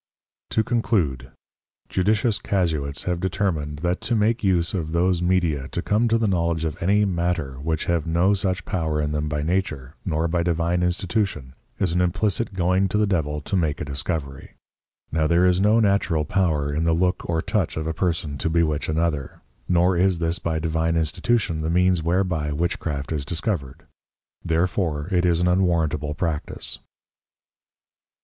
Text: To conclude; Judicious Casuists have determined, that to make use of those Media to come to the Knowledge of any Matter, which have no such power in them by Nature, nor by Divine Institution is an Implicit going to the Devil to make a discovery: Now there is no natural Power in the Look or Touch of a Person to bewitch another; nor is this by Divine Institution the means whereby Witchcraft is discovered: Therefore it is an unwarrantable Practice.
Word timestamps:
To 0.49 0.63
conclude; 0.63 1.29
Judicious 1.87 2.39
Casuists 2.39 3.03
have 3.03 3.19
determined, 3.19 3.81
that 3.85 4.01
to 4.01 4.15
make 4.15 4.43
use 4.43 4.73
of 4.73 4.93
those 4.93 5.21
Media 5.21 5.67
to 5.67 5.83
come 5.83 6.07
to 6.07 6.17
the 6.17 6.27
Knowledge 6.27 6.65
of 6.65 6.75
any 6.81 7.05
Matter, 7.05 7.59
which 7.59 7.85
have 7.85 8.07
no 8.07 8.33
such 8.33 8.65
power 8.65 8.99
in 8.99 9.11
them 9.11 9.29
by 9.29 9.43
Nature, 9.43 9.93
nor 10.03 10.27
by 10.27 10.41
Divine 10.41 10.81
Institution 10.81 11.53
is 11.77 11.93
an 11.93 12.01
Implicit 12.01 12.55
going 12.55 12.87
to 12.87 12.97
the 12.97 13.05
Devil 13.05 13.41
to 13.41 13.55
make 13.55 13.79
a 13.79 13.85
discovery: 13.85 14.53
Now 15.11 15.27
there 15.27 15.45
is 15.45 15.61
no 15.61 15.79
natural 15.79 16.25
Power 16.25 16.73
in 16.73 16.83
the 16.83 16.93
Look 16.95 17.29
or 17.29 17.39
Touch 17.43 17.77
of 17.77 17.85
a 17.85 17.93
Person 17.93 18.39
to 18.39 18.49
bewitch 18.49 18.89
another; 18.89 19.43
nor 19.69 19.95
is 19.95 20.17
this 20.17 20.39
by 20.39 20.57
Divine 20.57 20.95
Institution 20.97 21.61
the 21.61 21.69
means 21.69 22.01
whereby 22.01 22.51
Witchcraft 22.51 23.11
is 23.11 23.23
discovered: 23.23 23.83
Therefore 24.43 25.09
it 25.11 25.27
is 25.27 25.41
an 25.41 25.47
unwarrantable 25.47 26.15
Practice. 26.15 26.79